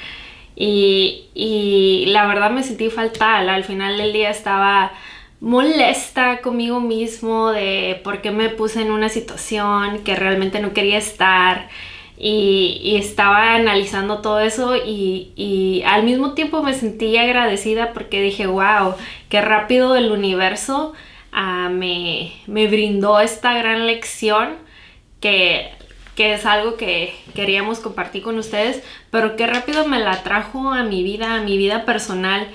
Y, 0.56 2.06
la 2.08 2.28
verdad 2.28 2.52
me 2.52 2.64
sentí 2.64 2.90
fatal. 2.90 3.50
Al 3.50 3.64
final 3.64 3.98
del 3.98 4.14
día 4.14 4.30
estaba 4.30 4.94
molesta 5.42 6.42
conmigo 6.42 6.80
mismo 6.80 7.52
de 7.52 8.00
por 8.04 8.22
qué 8.22 8.32
me 8.32 8.50
puse 8.50 8.82
en 8.82 8.92
una 8.92 9.10
situación 9.10 10.04
que 10.04 10.16
realmente 10.16 10.60
no 10.60 10.74
quería 10.74 10.98
estar. 10.98 11.70
Y, 12.18 12.96
estaba 12.98 13.56
analizando 13.56 14.22
todo 14.22 14.40
eso 14.40 14.76
y, 14.76 15.84
al 15.86 16.04
mismo 16.04 16.34
tiempo 16.34 16.64
me 16.64 16.74
sentí 16.74 17.18
agradecida 17.18 17.94
porque 17.94 18.22
dije, 18.22 18.48
wow, 18.48 18.96
qué 19.30 19.42
rápido 19.42 19.96
el 19.96 20.12
universo 20.12 20.94
ah, 21.32 21.70
me, 21.72 22.32
me 22.48 22.68
brindó 22.68 23.20
esta 23.20 23.54
gran 23.58 23.86
lección 23.88 24.56
que 25.20 25.72
que 26.15 26.34
es 26.34 26.45
algo 26.45 26.77
que 26.77 27.13
queríamos 27.36 27.79
compartir 27.79 28.24
con 28.24 28.38
ustedes, 28.38 28.81
pero 29.12 29.36
que 29.36 29.45
rápido 29.48 29.86
me 29.86 30.00
la 30.00 30.24
trajo 30.24 30.72
a 30.72 30.84
mi 30.84 31.03
vida, 31.03 31.36
a 31.36 31.41
mi 31.41 31.57
vida 31.57 31.86
personal. 31.86 32.48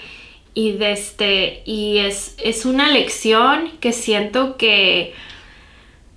Y, 0.54 0.82
este, 0.82 1.62
y 1.64 1.98
es, 1.98 2.34
es 2.42 2.64
una 2.64 2.88
lección 2.88 3.70
que 3.80 3.92
siento 3.92 4.56
que, 4.56 5.14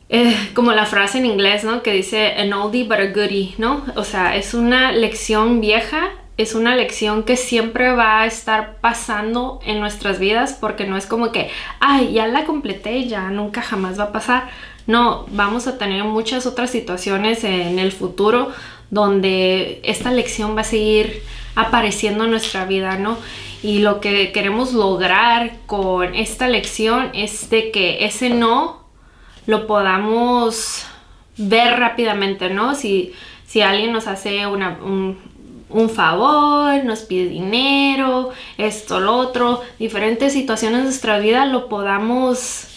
eh, 0.09 0.35
como 0.55 0.71
la 0.71 0.85
frase 0.85 1.19
en 1.19 1.25
inglés, 1.25 1.63
¿no? 1.63 1.83
Que 1.83 1.91
dice, 1.91 2.33
an 2.38 2.53
oldie 2.53 2.85
but 2.85 2.93
a 2.93 3.05
goodie, 3.07 3.53
¿no? 3.57 3.85
O 3.95 4.03
sea, 4.03 4.35
es 4.35 4.53
una 4.53 4.91
lección 4.91 5.62
vieja, 5.62 6.12
es 6.38 6.55
una 6.55 6.75
lección 6.75 7.23
que 7.23 7.38
siempre 7.38 7.91
va 7.91 8.21
a 8.21 8.25
estar 8.25 8.77
pasando 8.81 9.59
en 9.65 9.79
nuestras 9.79 10.17
vidas 10.17 10.57
porque 10.59 10.85
no 10.85 10.97
es 10.97 11.05
como 11.05 11.31
que, 11.31 11.50
ay, 11.79 12.13
ya 12.13 12.25
la 12.25 12.45
completé, 12.45 13.05
ya 13.05 13.29
nunca 13.29 13.62
jamás 13.62 14.00
va 14.00 14.05
a 14.05 14.12
pasar 14.12 14.50
no, 14.88 15.25
vamos 15.32 15.68
a 15.68 15.78
tener 15.78 16.04
muchas 16.04 16.46
otras 16.46 16.70
situaciones 16.70 17.44
en 17.44 17.80
el 17.80 17.92
futuro 17.92 18.52
donde 18.90 19.80
esta 19.84 20.12
lección 20.12 20.56
va 20.56 20.62
a 20.62 20.66
seguir 20.66 21.24
apareciendo 21.56 22.25
en 22.25 22.32
nuestra 22.32 22.66
vida, 22.66 22.98
¿no? 22.98 23.18
Y 23.62 23.80
lo 23.80 24.02
que 24.02 24.32
queremos 24.32 24.74
lograr 24.74 25.54
con 25.66 26.16
esta 26.16 26.48
lección 26.48 27.10
es 27.13 27.50
de 27.50 27.72
que 27.72 28.06
ese 28.06 28.30
no 28.30 28.84
lo 29.46 29.68
podamos 29.68 30.86
ver 31.38 31.80
rápidamente, 31.80 32.50
¿no? 32.50 32.75
Si, 32.75 33.13
si 33.48 33.62
alguien 33.62 33.94
nos 33.94 34.08
hace 34.08 34.46
una, 34.48 34.80
un, 34.84 35.18
un 35.70 35.90
favor, 35.90 36.84
nos 36.84 37.00
pide 37.00 37.30
dinero, 37.30 38.32
esto, 38.58 39.00
lo 39.00 39.16
otro, 39.16 39.62
diferentes 39.80 40.34
situaciones 40.34 40.80
de 40.80 40.84
nuestra 40.86 41.20
vida 41.20 41.46
lo 41.46 41.70
podamos 41.70 42.73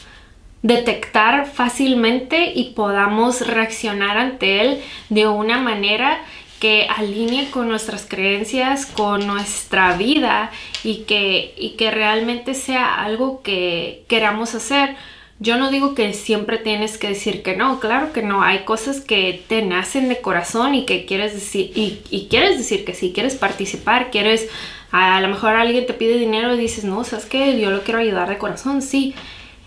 detectar 0.63 1.47
fácilmente 1.47 2.53
y 2.55 2.71
podamos 2.71 3.47
reaccionar 3.47 4.19
ante 4.19 4.61
él 4.61 4.83
de 5.11 5.29
una 5.29 5.61
manera 5.61 6.21
que 6.61 6.87
alinee 6.89 7.51
con 7.51 7.69
nuestras 7.69 8.07
creencias, 8.07 8.87
con 8.87 9.27
nuestra 9.27 9.97
vida 9.97 10.51
y 10.83 11.05
que, 11.05 11.55
y 11.57 11.71
que 11.71 11.91
realmente 11.91 12.55
sea 12.55 13.03
algo 13.05 13.43
que 13.43 14.05
queramos 14.09 14.55
hacer. 14.55 14.97
Yo 15.39 15.59
no 15.59 15.71
digo 15.71 15.95
que 15.95 16.15
siempre 16.15 16.57
tienes 16.57 16.97
que 16.97 17.09
decir 17.09 17.43
que 17.43 17.57
no, 17.57 17.79
claro 17.79 18.15
que 18.15 18.23
no, 18.23 18.43
hay 18.43 18.61
cosas 18.61 19.03
que 19.03 19.45
te 19.49 19.61
nacen 19.61 20.09
de 20.09 20.23
corazón 20.23 20.75
y 20.75 20.87
que 20.87 21.05
quieres 21.05 21.35
decir, 21.35 21.73
y, 21.75 22.27
quieres 22.31 22.57
decir 22.57 22.87
que 22.87 22.95
sí, 22.95 23.13
quieres 23.15 23.35
participar, 23.35 24.11
quieres, 24.11 24.49
a, 24.93 25.21
lo 25.21 25.29
mejor 25.29 25.55
alguien 25.55 25.85
te 25.85 25.93
pide 25.93 26.17
dinero 26.17 26.55
y 26.55 26.59
dices, 26.59 26.85
no, 26.85 27.05
sabes 27.05 27.27
que 27.27 27.61
yo 27.61 27.71
lo 27.71 27.83
quiero 27.83 28.01
ayudar 28.01 28.31
de 28.31 28.39
corazón, 28.39 28.81
sí. 28.81 29.15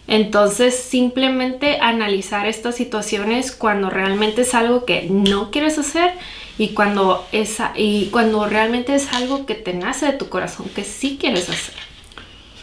Entonces 0.09 0.75
simplemente 0.75 1.77
analizar 1.79 2.47
estas 2.47 2.75
situaciones 2.75 3.51
cuando 3.51 3.91
realmente 3.91 4.41
es 4.41 4.55
algo 4.55 4.83
que 4.83 5.07
no 5.07 5.51
quieres 5.51 5.77
hacer 5.77 6.13
y 6.57 6.69
cuando, 6.69 7.23
es, 7.31 7.59
y 7.75 8.07
cuando 8.07 8.47
realmente 8.47 8.95
es 8.95 9.13
algo 9.13 9.45
que 9.45 9.53
te 9.53 9.75
nace 9.75 10.07
de 10.07 10.13
tu 10.13 10.27
corazón, 10.27 10.67
que 10.73 10.83
sí 10.83 11.19
quieres 11.21 11.47
hacer. 11.47 11.75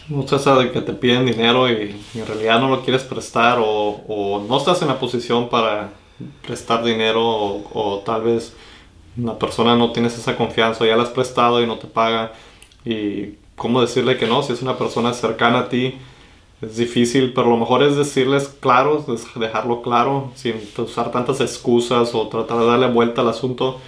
Muchas 0.09 0.43
de 0.43 0.71
que 0.73 0.81
te 0.81 0.91
piden 0.91 1.25
dinero 1.25 1.71
y, 1.71 1.95
en 2.15 2.27
realidad 2.27 2.59
no 2.59 2.67
lo 2.67 2.83
quieres 2.83 3.03
prestar 3.03 3.59
o, 3.61 4.43
no 4.45 4.57
estás 4.57 4.81
en 4.81 4.89
la 4.89 4.99
posición 4.99 5.47
para 5.47 5.91
prestar 6.45 6.83
dinero 6.83 7.23
o, 7.23 8.03
tal 8.05 8.23
vez 8.23 8.53
una 9.15 9.39
persona 9.39 9.77
no 9.77 9.93
tienes 9.93 10.17
esa 10.17 10.35
confianza, 10.35 10.85
ya 10.85 10.97
la 10.97 11.03
has 11.03 11.09
prestado 11.09 11.63
y 11.63 11.65
no 11.65 11.77
te 11.77 11.87
paga 11.87 12.33
y 12.83 13.35
cómo 13.55 13.79
decirle 13.79 14.17
que 14.17 14.27
no 14.27 14.43
si 14.43 14.51
es 14.51 14.61
una 14.61 14.77
persona 14.77 15.13
cercana 15.13 15.59
a 15.59 15.69
ti 15.69 15.97
es 16.61 16.77
difícil, 16.77 17.33
pero 17.33 17.49
lo 17.49 17.57
mejor 17.57 17.83
es 17.83 17.95
decirles 17.95 18.47
claro, 18.59 19.05
dejarlo 19.35 19.81
claro 19.81 20.31
sin 20.35 20.55
usar 20.77 21.11
tantas 21.11 21.39
excusas 21.39 22.15
o 22.15 22.27
tratar 22.27 22.59
de 22.59 22.65
darle 22.65 22.87
vuelta 22.87 23.21
al 23.21 23.29
asunto. 23.29 23.79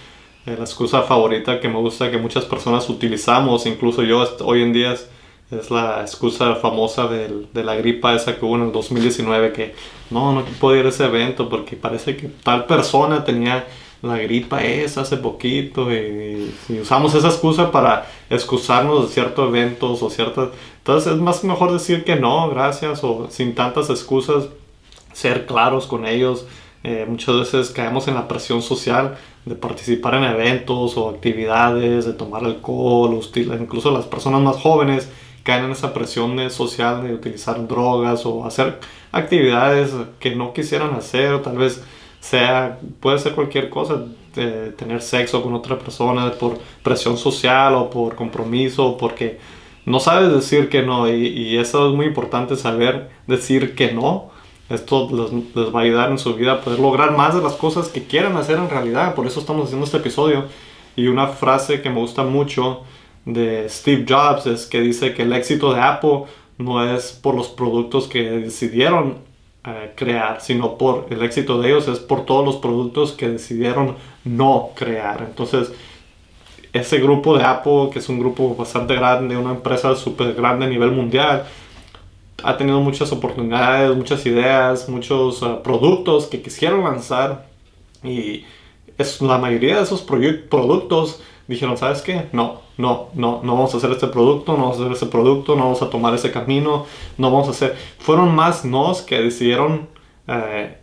Eh, 0.46 0.54
la 0.56 0.64
excusa 0.64 1.02
favorita 1.02 1.60
que 1.60 1.68
me 1.68 1.78
gusta 1.78 2.10
que 2.10 2.18
muchas 2.18 2.44
personas 2.44 2.88
utilizamos, 2.88 3.66
incluso 3.66 4.02
yo 4.02 4.24
hoy 4.44 4.62
en 4.62 4.72
día 4.72 4.92
es 4.92 5.70
la 5.70 6.00
excusa 6.02 6.54
famosa 6.54 7.08
de, 7.08 7.46
de 7.52 7.64
la 7.64 7.74
gripa 7.74 8.14
esa 8.14 8.38
que 8.38 8.44
hubo 8.44 8.56
en 8.56 8.62
el 8.62 8.72
2019, 8.72 9.52
que 9.52 9.74
no, 10.10 10.32
no 10.32 10.44
puedo 10.60 10.76
ir 10.76 10.86
a 10.86 10.90
ese 10.90 11.04
evento 11.04 11.48
porque 11.48 11.76
parece 11.76 12.16
que 12.16 12.28
tal 12.28 12.66
persona 12.66 13.24
tenía 13.24 13.66
la 14.02 14.16
gripa 14.18 14.62
esa 14.62 15.02
hace 15.02 15.16
poquito 15.16 15.92
y, 15.92 16.54
usamos 16.80 17.14
esa 17.14 17.28
excusa 17.28 17.70
para 17.70 18.06
excusarnos 18.30 19.08
de 19.08 19.14
ciertos 19.14 19.48
eventos 19.48 20.02
o 20.02 20.10
ciertas... 20.10 20.50
Entonces 20.78 21.12
es 21.12 21.18
más 21.18 21.44
mejor 21.44 21.72
decir 21.72 22.04
que 22.04 22.16
no, 22.16 22.48
gracias, 22.48 23.04
o 23.04 23.28
sin 23.30 23.54
tantas 23.54 23.90
excusas, 23.90 24.46
ser 25.12 25.46
claros 25.46 25.86
con 25.86 26.06
ellos. 26.06 26.46
Eh, 26.82 27.04
muchas 27.06 27.36
veces 27.36 27.70
caemos 27.70 28.08
en 28.08 28.14
la 28.14 28.26
presión 28.26 28.62
social 28.62 29.18
de 29.44 29.54
participar 29.54 30.14
en 30.14 30.24
eventos 30.24 30.96
o 30.96 31.10
actividades, 31.10 32.06
de 32.06 32.12
tomar 32.14 32.44
alcohol, 32.44 33.20
incluso 33.60 33.90
las 33.90 34.06
personas 34.06 34.40
más 34.40 34.56
jóvenes 34.56 35.10
caen 35.42 35.64
en 35.64 35.72
esa 35.72 35.92
presión 35.92 36.50
social 36.50 37.02
de 37.02 37.14
utilizar 37.14 37.66
drogas 37.66 38.24
o 38.24 38.44
hacer 38.44 38.78
actividades 39.12 39.92
que 40.18 40.34
no 40.34 40.52
quisieran 40.52 40.94
hacer, 40.94 41.42
tal 41.42 41.58
vez 41.58 41.82
sea, 42.20 42.78
puede 43.00 43.18
ser 43.18 43.34
cualquier 43.34 43.70
cosa, 43.70 44.04
tener 44.32 45.02
sexo 45.02 45.42
con 45.42 45.54
otra 45.54 45.78
persona 45.78 46.30
por 46.32 46.58
presión 46.82 47.16
social 47.16 47.74
o 47.74 47.90
por 47.90 48.14
compromiso, 48.14 48.96
porque 48.96 49.38
no 49.86 49.98
sabes 50.00 50.32
decir 50.32 50.68
que 50.68 50.82
no 50.82 51.08
y, 51.08 51.56
eso 51.56 51.88
es 51.88 51.94
muy 51.94 52.06
importante 52.06 52.56
saber 52.56 53.10
decir 53.26 53.74
que 53.74 53.92
no. 53.92 54.30
Esto 54.68 55.08
les, 55.10 55.32
les, 55.56 55.74
va 55.74 55.80
a 55.80 55.82
ayudar 55.82 56.10
en 56.12 56.18
su 56.18 56.34
vida 56.34 56.52
a 56.52 56.60
poder 56.60 56.78
lograr 56.78 57.16
más 57.16 57.34
de 57.34 57.42
las 57.42 57.54
cosas 57.54 57.88
que 57.88 58.04
quieran 58.04 58.36
hacer 58.36 58.56
en 58.56 58.70
realidad. 58.70 59.16
Por 59.16 59.26
eso 59.26 59.40
estamos 59.40 59.64
haciendo 59.64 59.84
este 59.84 59.96
episodio. 59.96 60.44
Y 60.94 61.08
una 61.08 61.26
frase 61.26 61.82
que 61.82 61.90
me 61.90 61.98
gusta 61.98 62.22
mucho 62.22 62.82
de 63.24 63.68
Steve 63.68 64.04
Jobs 64.08 64.46
es 64.46 64.66
que 64.66 64.80
dice 64.80 65.12
que 65.12 65.22
el 65.22 65.32
éxito 65.32 65.74
de 65.74 65.80
Apple 65.80 66.24
no 66.58 66.84
es 66.84 67.12
por 67.12 67.34
los 67.34 67.48
productos 67.48 68.06
que 68.06 68.22
decidieron 68.30 69.29
eh, 69.64 69.92
crear, 69.94 70.40
sino 70.40 70.78
por 70.78 71.06
el 71.10 71.22
éxito 71.22 71.60
de 71.60 71.68
ellos 71.68 71.86
es 71.88 71.98
por 71.98 72.24
todos 72.24 72.44
los 72.44 72.56
productos 72.56 73.12
que 73.12 73.28
decidieron 73.28 73.96
no 74.24 74.70
crear. 74.74 75.22
Entonces, 75.28 75.72
ese 76.72 76.98
grupo 76.98 77.36
de 77.36 77.44
Apple, 77.44 77.90
que 77.92 77.98
es 77.98 78.08
un 78.08 78.18
grupo 78.20 78.54
bastante 78.54 78.94
grande, 78.94 79.36
una 79.36 79.50
empresa 79.50 79.94
súper 79.96 80.34
grande 80.34 80.66
a 80.66 80.68
nivel 80.68 80.92
mundial, 80.92 81.44
ha 82.42 82.56
tenido 82.56 82.80
muchas 82.80 83.12
oportunidades, 83.12 83.94
muchas 83.96 84.24
ideas, 84.26 84.88
muchos 84.88 85.42
eh, 85.42 85.58
productos 85.62 86.26
que 86.26 86.40
quisieron 86.40 86.84
lanzar 86.84 87.46
y 88.02 88.44
es, 88.96 89.20
la 89.20 89.38
mayoría 89.38 89.76
de 89.76 89.82
esos 89.82 90.02
productos 90.02 91.20
dijeron, 91.50 91.76
¿sabes 91.76 92.00
qué? 92.00 92.28
No, 92.32 92.60
no, 92.78 93.08
no, 93.14 93.40
no 93.42 93.54
vamos 93.54 93.74
a 93.74 93.78
hacer 93.78 93.90
este 93.90 94.06
producto, 94.06 94.52
no 94.52 94.58
vamos 94.58 94.78
a 94.78 94.80
hacer 94.82 94.92
ese 94.92 95.06
producto, 95.06 95.56
no 95.56 95.64
vamos 95.64 95.82
a 95.82 95.90
tomar 95.90 96.14
ese 96.14 96.30
camino, 96.30 96.86
no 97.18 97.30
vamos 97.30 97.48
a 97.48 97.50
hacer... 97.50 97.76
Fueron 97.98 98.34
más 98.34 98.64
nos 98.64 99.02
que 99.02 99.20
decidieron 99.20 99.88
eh, 100.28 100.76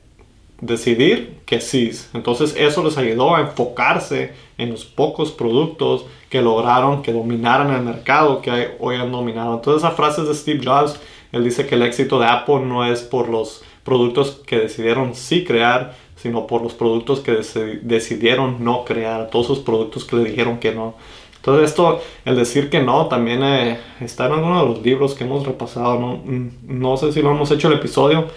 decidir 0.60 1.40
que 1.46 1.62
sí. 1.62 1.92
Entonces 2.14 2.54
eso 2.58 2.84
les 2.84 2.98
ayudó 2.98 3.36
a 3.36 3.42
enfocarse 3.42 4.34
en 4.58 4.72
los 4.72 4.84
pocos 4.84 5.32
productos 5.32 6.06
que 6.30 6.42
lograron 6.42 7.02
que 7.02 7.14
dominaran 7.14 7.74
el 7.74 7.82
mercado 7.84 8.42
que 8.42 8.76
hoy 8.80 8.98
han 8.98 9.12
dominado. 9.12 9.56
Entonces 9.56 9.84
esa 9.84 9.96
frase 9.96 10.24
de 10.24 10.36
Steve 10.36 10.62
Jobs. 10.64 11.00
Él 11.32 11.44
dice 11.44 11.66
que 11.66 11.76
el 11.76 11.82
éxito 11.82 12.20
de 12.20 12.26
Apple 12.26 12.62
no 12.62 12.86
es 12.86 13.02
por 13.02 13.30
los 13.30 13.62
productos 13.84 14.42
que 14.46 14.60
decidieron 14.60 15.16
sí 15.16 15.44
crear, 15.46 15.96
sino 16.18 16.48
por 16.48 16.62
los 16.62 16.74
productos 16.74 17.22
que 17.22 17.40
decidieron 17.82 18.64
no 18.64 18.84
crear, 18.84 19.30
todos 19.30 19.46
esos 19.46 19.60
productos 19.60 20.04
que 20.04 20.18
le 20.18 20.30
dijeron 20.30 20.58
que 20.58 20.74
no. 20.74 20.96
Entonces 21.38 21.70
esto, 21.70 22.02
el 22.26 22.36
decir 22.36 22.70
que 22.70 22.82
no, 22.82 23.08
también 23.08 23.42
eh, 23.44 23.80
está 24.02 24.26
en 24.26 24.34
alguno 24.34 24.60
de 24.62 24.70
los 24.70 24.82
libros 24.82 25.16
que 25.16 25.24
hemos 25.24 25.46
repasado, 25.46 25.98
¿no? 26.00 26.18
Mm, 26.18 26.50
no 26.68 26.98
sé 26.98 27.14
si 27.14 27.22
lo 27.22 27.32
hemos 27.32 27.50
hecho 27.52 27.70
el 27.70 27.76
episodio, 27.76 28.28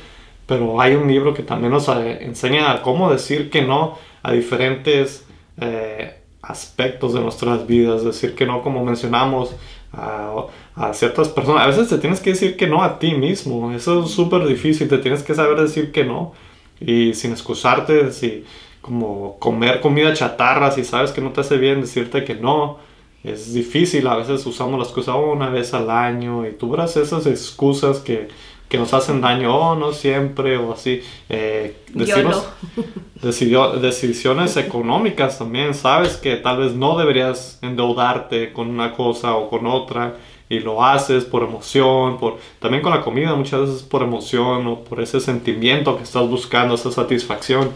pero 0.46 0.80
hay 0.80 0.94
un 0.94 1.08
libro 1.08 1.34
que 1.34 1.42
también 1.42 1.72
nos 1.72 1.88
eh, 1.88 2.25
enseña 2.25 2.82
cómo 2.82 3.10
decir 3.10 3.50
que 3.50 3.62
no 3.62 3.99
a 4.22 4.30
diferentes 4.32 5.26
eh, 5.60 6.20
aspectos 6.42 7.14
de 7.14 7.20
nuestras 7.20 7.66
vidas, 7.66 8.04
decir 8.04 8.34
que 8.34 8.46
no 8.46 8.62
como 8.62 8.84
mencionamos 8.84 9.56
a, 9.92 10.44
a, 10.76 10.94
ciertas 10.94 11.28
personas. 11.30 11.64
A 11.64 11.66
veces 11.66 11.88
te 11.88 11.99
tienes 11.99 12.20
que 12.20 12.30
decir 12.30 12.56
que 12.56 12.66
no 12.66 12.84
a 12.84 12.99
ti 12.99 13.14
mismo, 13.14 13.72
eso 13.72 14.04
es 14.04 14.10
súper 14.10 14.46
difícil, 14.46 14.88
te 14.88 14.99
tienes 14.99 15.22
que 15.22 15.34
saber 15.34 15.60
decir 15.60 15.90
que 15.90 16.04
no 16.04 16.32
y 16.80 17.14
sin 17.14 17.32
excusarte, 17.32 18.12
si 18.12 18.44
como 18.80 19.38
comer 19.38 19.80
comida 19.80 20.14
chatarra, 20.14 20.70
si 20.70 20.84
sabes 20.84 21.12
que 21.12 21.20
no 21.20 21.30
te 21.30 21.42
hace 21.42 21.58
bien, 21.58 21.80
decirte 21.80 22.25
que 22.25 22.34
no. 22.34 22.78
Es 23.22 23.52
difícil, 23.52 24.06
a 24.06 24.16
veces 24.16 24.44
usamos 24.46 24.78
las 24.78 24.88
cosas 24.88 25.16
una 25.16 25.50
vez 25.50 25.75
al 25.75 25.90
año 25.90 26.46
y 26.46 26.52
tú 26.52 26.70
verás 26.70 26.96
esas 26.96 27.26
excusas 27.26 27.99
que, 27.99 28.28
que 28.70 28.78
nos 28.78 28.94
hacen 28.94 29.20
daño, 29.20 29.54
oh, 29.54 29.75
no 29.75 29.92
siempre, 29.92 30.56
o 30.56 30.72
así. 30.72 31.02
Eh, 31.28 31.76
decimos, 31.92 32.49
decidió, 33.22 33.72
decisiones 33.75 34.56
económicas 34.56 35.38
también, 35.38 35.75
sabes 35.75 36.16
que 36.16 36.37
tal 36.37 36.58
vez 36.58 36.72
no 36.72 36.96
deberías 36.96 37.58
endeudarte 37.60 38.54
con 38.54 38.70
una 38.70 38.94
cosa 38.94 39.34
o 39.34 39.50
con 39.50 39.66
otra 39.66 40.16
y 40.50 40.59
lo 40.59 40.85
haces 40.85 41.25
por 41.25 41.45
emoción, 41.45 42.19
por 42.19 42.38
también 42.59 42.83
con 42.83 42.92
la 42.92 43.00
comida 43.00 43.35
muchas 43.37 43.61
veces 43.61 43.83
por 43.83 44.02
emoción 44.02 44.66
o 44.66 44.80
por 44.80 45.00
ese 45.00 45.21
sentimiento 45.21 45.97
que 45.97 46.02
estás 46.02 46.28
buscando, 46.28 46.75
esa 46.75 46.90
satisfacción 46.90 47.71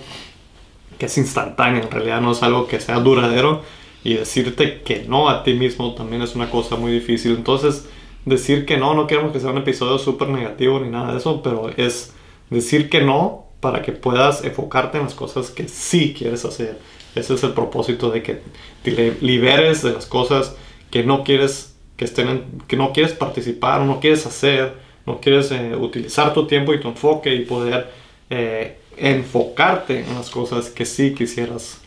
que 0.99 1.07
es 1.07 1.17
instantánea, 1.17 1.83
en 1.83 1.91
realidad 1.91 2.21
no 2.21 2.33
es 2.33 2.43
algo 2.43 2.67
que 2.67 2.81
sea 2.81 2.99
duradero 2.99 3.63
y 4.03 4.15
decirte 4.15 4.83
que 4.83 5.05
no 5.09 5.29
a 5.29 5.45
ti 5.45 5.55
mismo 5.55 5.95
también 5.95 6.21
es 6.23 6.35
una 6.35 6.51
cosa 6.51 6.75
muy 6.75 6.93
difícil. 6.93 7.37
Entonces, 7.37 7.89
decir 8.25 8.67
que 8.67 8.77
no, 8.77 8.93
no 8.95 9.07
queremos 9.07 9.33
que 9.33 9.41
sea 9.41 9.51
un 9.51 9.59
episodio 9.59 9.99
súper 9.99 10.29
negativo 10.29 10.81
ni 10.81 10.91
nada 10.91 11.13
de 11.13 11.19
eso, 11.19 11.43
pero 11.43 11.71
es 11.77 12.13
decir 12.51 12.91
que 12.91 13.03
no 13.03 13.47
para 13.61 13.83
que 13.83 13.93
puedas 13.93 14.45
enfocarte 14.45 14.99
en 14.99 15.05
las 15.05 15.15
cosas 15.15 15.51
que 15.51 15.69
sí 15.69 16.13
quieres 16.17 16.45
hacer. 16.45 16.79
Ese 17.15 17.35
es 17.35 17.43
el 17.45 17.53
propósito 17.53 18.11
de 18.11 18.23
que 18.23 18.43
te 18.83 19.17
liberes 19.21 19.83
de 19.83 19.93
las 19.93 20.07
cosas 20.07 20.57
que 20.91 21.05
no 21.05 21.23
quieres 21.23 21.74
que, 21.97 22.05
estén 22.05 22.45
que 22.67 22.77
no 22.77 22.93
quieres 22.93 23.13
participar, 23.13 23.81
no 23.83 24.01
quieres 24.01 24.27
hacer, 24.27 24.75
no 25.07 25.21
quieres 25.21 25.51
eh, 25.51 25.75
utilizar 25.77 26.33
tu 26.33 26.47
tiempo 26.47 26.73
y 26.75 26.81
tu 26.81 26.89
enfoque 26.89 27.35
y 27.35 27.45
poder 27.45 27.91
eh, 28.31 28.79
enfocarte 28.97 30.01
en 30.01 30.15
las 30.15 30.31
cosas 30.31 30.71
que 30.71 30.85
sí 30.85 31.15
quisieras 31.15 31.81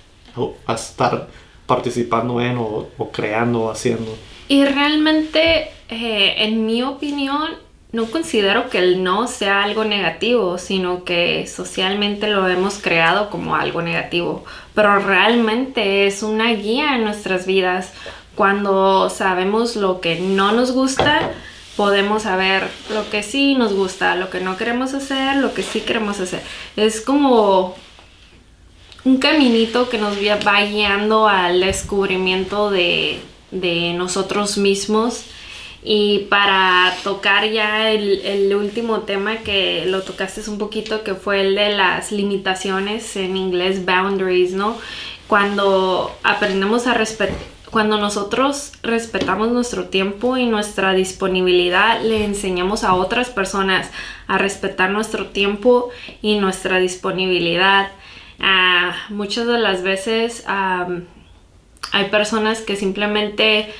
estar 0.67 1.27
participando 1.65 2.39
en 2.39 2.57
o, 2.57 2.87
o 2.97 3.11
creando 3.11 3.63
o 3.63 3.71
haciendo. 3.71 4.15
Y 4.47 4.63
realmente 4.63 5.69
eh, 5.89 6.35
en 6.43 6.65
mi 6.65 6.83
opinión, 6.83 7.51
no 7.93 8.05
considero 8.07 8.69
que 8.69 8.79
el 8.79 9.03
no 9.03 9.27
sea 9.27 9.63
algo 9.63 9.85
negativo, 9.85 10.57
sino 10.57 11.05
que 11.05 11.47
socialmente 11.47 12.27
lo 12.27 12.47
hemos 12.49 12.79
creado 12.79 13.29
como 13.29 13.55
algo 13.55 13.81
negativo, 13.81 14.43
pero 14.75 14.99
realmente 14.99 16.05
es 16.05 16.23
una 16.23 16.51
guía 16.53 16.95
en 16.95 17.05
nuestras 17.05 17.45
vidas. 17.45 17.93
Cuando 18.37 19.09
sabemos 19.09 19.75
lo 19.75 19.99
que 19.99 20.19
no 20.19 20.51
nos 20.51 20.71
gusta, 20.71 21.31
podemos 21.75 22.21
saber 22.21 22.69
lo 22.93 23.09
que 23.09 23.23
sí 23.23 23.55
nos 23.55 23.73
gusta, 23.73 24.15
lo 24.15 24.29
que 24.29 24.41
no 24.41 24.57
queremos 24.57 24.93
hacer, 24.93 25.37
lo 25.37 25.55
que 25.55 25.63
sí 25.63 25.81
queremos 25.81 26.19
hacer. 26.19 26.43
Es 26.75 27.01
como 27.01 27.75
un 29.05 29.17
caminito 29.17 29.89
que 29.89 29.97
nos 29.97 30.17
va 30.17 30.61
guiando 30.61 31.27
al 31.27 31.61
descubrimiento 31.61 32.69
de, 32.69 33.21
nosotros 33.51 34.59
mismos 34.59 35.23
y 35.81 36.27
para 36.29 36.95
tocar 37.03 37.49
ya 37.49 37.89
el, 37.89 38.53
último 38.55 38.99
tema 38.99 39.37
que 39.37 39.87
lo 39.87 40.03
tocaste 40.03 40.47
un 40.47 40.59
poquito, 40.59 41.03
que 41.03 41.15
fue 41.15 41.41
el 41.41 41.55
de 41.55 41.69
las 41.69 42.11
limitaciones, 42.11 43.15
en 43.15 43.35
inglés 43.35 43.83
boundaries, 43.83 44.51
¿no? 44.51 44.77
Cuando 45.27 46.15
aprendemos 46.21 46.85
a 46.85 46.93
respetar, 46.93 47.56
cuando 47.71 47.97
nosotros 47.97 48.71
respetamos 48.81 49.49
nuestro 49.49 49.85
tiempo 49.85 50.37
y 50.37 50.45
nuestra 50.45 50.93
disponibilidad, 50.93 52.01
le 52.01 52.23
enseñamos 52.23 52.83
a 52.83 52.93
otras 52.93 53.29
personas 53.29 53.91
a 54.27 54.37
respetar 54.37 54.89
nuestro 54.89 55.27
tiempo 55.27 55.89
y 56.21 56.37
nuestra 56.39 56.79
disponibilidad. 56.79 57.91
Ah, 58.39 58.95
muchas 59.09 59.47
de 59.47 59.59
las 59.59 59.83
veces 59.83 60.45
hay 60.47 62.05
personas 62.09 62.61
que 62.61 62.75
simplemente 62.75 63.73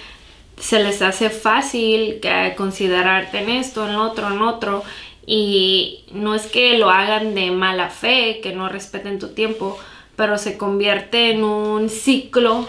se 0.60 0.84
les 0.84 1.02
hace 1.02 1.30
fácil 1.30 2.20
considerarte 2.58 3.40
en 3.40 3.50
esto, 3.50 3.88
en 3.88 3.96
otro, 3.96 4.28
en 4.28 4.42
otro. 4.42 4.84
Y 5.26 6.06
no 6.12 6.36
es 6.36 6.48
que 6.48 6.78
lo 6.78 6.90
hagan 6.90 7.36
de 7.36 7.52
mala 7.52 7.90
fe, 7.90 8.40
que 8.42 8.54
no 8.54 8.68
respeten 8.70 9.20
tu 9.20 9.30
tiempo, 9.30 9.78
pero 10.16 10.38
se 10.38 10.58
convierte 10.58 11.32
en 11.32 11.44
un 11.44 11.90
ciclo 11.90 12.68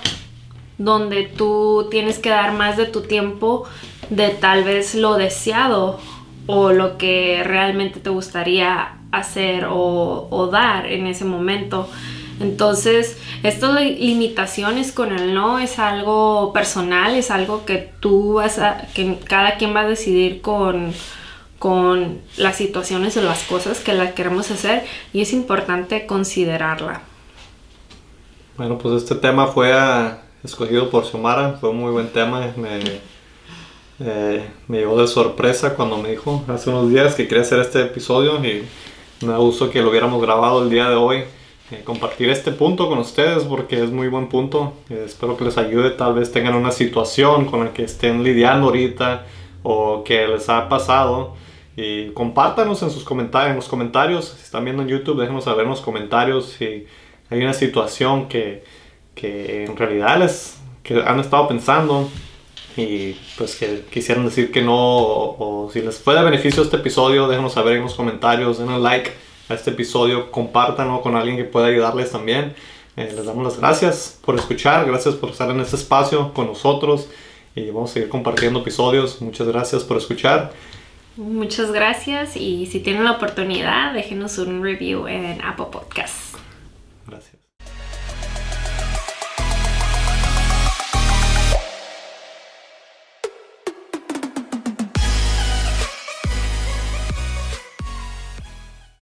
donde 0.78 1.24
tú 1.24 1.88
tienes 1.90 2.18
que 2.18 2.30
dar 2.30 2.52
más 2.52 2.76
de 2.76 2.86
tu 2.86 3.02
tiempo 3.02 3.64
de 4.10 4.30
tal 4.30 4.64
vez 4.64 4.94
lo 4.94 5.14
deseado 5.14 5.98
o 6.46 6.72
lo 6.72 6.96
que 6.96 7.42
realmente 7.44 8.00
te 8.00 8.10
gustaría 8.10 8.94
hacer 9.12 9.66
o, 9.70 10.48
dar 10.50 10.86
en 10.86 11.06
ese 11.06 11.24
momento. 11.24 11.88
Entonces, 12.40 13.18
estas 13.42 13.74
limitaciones 13.82 14.92
con 14.92 15.12
el 15.12 15.34
no 15.34 15.58
es 15.58 15.78
algo 15.78 16.52
personal, 16.52 17.16
es 17.16 17.30
algo 17.30 17.66
que 17.66 17.90
tú 18.00 18.34
vas 18.34 18.58
a, 18.60 18.86
que 18.94 19.18
cada 19.24 19.56
quien 19.56 19.74
va 19.74 19.80
a 19.80 19.88
decidir 19.88 20.40
con, 20.40 20.92
con 21.58 22.20
las 22.36 22.56
situaciones 22.56 23.16
o 23.16 23.22
las 23.22 23.42
cosas 23.42 23.80
que 23.80 23.92
la 23.92 24.14
queremos 24.14 24.50
hacer 24.52 24.84
y 25.12 25.20
es 25.20 25.32
importante 25.32 26.06
considerarla. 26.06 27.02
Bueno, 28.56 28.78
pues 28.78 29.02
este 29.02 29.16
tema 29.16 29.48
fue 29.48 29.72
ah, 29.72 30.22
escogido 30.44 30.90
por 30.90 31.04
Xiomara, 31.04 31.58
fue 31.60 31.70
un 31.70 31.78
muy 31.78 31.92
buen 31.92 32.08
tema, 32.08 32.52
me, 32.56 32.80
eh, 34.00 34.48
me 34.68 34.78
llevó 34.78 35.00
de 35.00 35.08
sorpresa 35.08 35.74
cuando 35.74 35.98
me 35.98 36.10
dijo 36.10 36.44
hace 36.48 36.70
unos 36.70 36.90
días 36.90 37.14
que 37.14 37.26
quería 37.26 37.42
hacer 37.42 37.60
este 37.60 37.82
episodio 37.82 38.44
y 38.44 38.64
me 39.24 39.36
gusto 39.36 39.70
que 39.70 39.82
lo 39.82 39.90
hubiéramos 39.90 40.22
grabado 40.22 40.62
el 40.62 40.70
día 40.70 40.88
de 40.88 40.96
hoy 40.96 41.24
eh, 41.70 41.82
compartir 41.84 42.30
este 42.30 42.50
punto 42.50 42.88
con 42.88 42.98
ustedes 42.98 43.44
porque 43.44 43.82
es 43.82 43.90
muy 43.90 44.08
buen 44.08 44.28
punto. 44.28 44.72
Eh, 44.88 45.02
espero 45.04 45.36
que 45.36 45.44
les 45.44 45.58
ayude. 45.58 45.90
Tal 45.90 46.14
vez 46.14 46.32
tengan 46.32 46.54
una 46.54 46.72
situación 46.72 47.44
con 47.44 47.62
la 47.62 47.72
que 47.74 47.84
estén 47.84 48.22
lidiando 48.22 48.68
ahorita 48.68 49.26
o 49.62 50.02
que 50.02 50.26
les 50.26 50.48
ha 50.48 50.68
pasado. 50.68 51.34
Y 51.76 52.08
compártanos 52.10 52.82
en 52.82 52.90
sus 52.90 53.04
comentarios, 53.04 53.50
en 53.50 53.56
los 53.56 53.68
comentarios. 53.68 54.34
Si 54.36 54.44
están 54.44 54.64
viendo 54.64 54.82
en 54.82 54.88
YouTube, 54.88 55.20
déjenos 55.20 55.44
saber 55.44 55.64
en 55.64 55.70
los 55.70 55.82
comentarios 55.82 56.46
si 56.58 56.86
hay 57.28 57.42
una 57.42 57.52
situación 57.52 58.28
que, 58.28 58.64
que 59.18 59.64
en 59.64 59.76
realidad 59.76 60.18
les 60.18 60.58
que 60.82 61.02
han 61.02 61.20
estado 61.20 61.48
pensando 61.48 62.08
y 62.76 63.14
pues 63.36 63.56
que 63.56 63.84
quisieran 63.90 64.24
decir 64.24 64.52
que 64.52 64.62
no 64.62 64.76
o, 64.76 65.64
o 65.66 65.70
si 65.70 65.82
les 65.82 65.98
fue 65.98 66.14
de 66.14 66.22
beneficio 66.22 66.62
este 66.62 66.76
episodio, 66.76 67.28
déjenos 67.28 67.52
saber 67.52 67.76
en 67.76 67.82
los 67.82 67.94
comentarios, 67.94 68.58
den 68.58 68.68
un 68.68 68.82
like 68.82 69.10
a 69.48 69.54
este 69.54 69.70
episodio, 69.70 70.30
compártanlo 70.30 71.00
con 71.02 71.16
alguien 71.16 71.36
que 71.36 71.44
pueda 71.44 71.66
ayudarles 71.66 72.12
también. 72.12 72.54
Eh, 72.96 73.12
les 73.14 73.26
damos 73.26 73.44
las 73.44 73.58
gracias 73.58 74.18
por 74.24 74.36
escuchar, 74.36 74.86
gracias 74.86 75.14
por 75.14 75.30
estar 75.30 75.50
en 75.50 75.60
este 75.60 75.76
espacio 75.76 76.32
con 76.32 76.46
nosotros 76.46 77.08
y 77.54 77.70
vamos 77.70 77.90
a 77.90 77.94
seguir 77.94 78.08
compartiendo 78.08 78.60
episodios. 78.60 79.20
Muchas 79.20 79.48
gracias 79.48 79.84
por 79.84 79.96
escuchar. 79.96 80.52
Muchas 81.16 81.72
gracias 81.72 82.36
y 82.36 82.66
si 82.66 82.78
tienen 82.80 83.04
la 83.04 83.12
oportunidad, 83.12 83.92
déjenos 83.92 84.38
un 84.38 84.62
review 84.62 85.08
en 85.08 85.42
Apple 85.42 85.66
Podcasts. 85.72 86.38